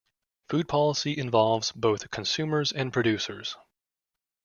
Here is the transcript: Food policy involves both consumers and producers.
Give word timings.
Food 0.49 0.67
policy 0.67 1.15
involves 1.15 1.71
both 1.71 2.09
consumers 2.09 2.71
and 2.71 2.91
producers. 2.91 3.55